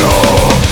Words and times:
No. 0.00 0.69